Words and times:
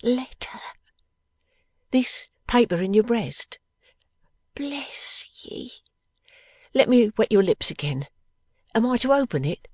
Letter.' 0.00 0.60
'This 1.90 2.30
paper 2.46 2.76
in 2.80 2.94
your 2.94 3.02
breast?' 3.02 3.58
'Bless 4.54 5.24
ye!' 5.42 5.72
'Let 6.72 6.88
me 6.88 7.10
wet 7.16 7.32
your 7.32 7.42
lips 7.42 7.72
again. 7.72 8.06
Am 8.76 8.86
I 8.86 8.98
to 8.98 9.12
open 9.12 9.44
it? 9.44 9.66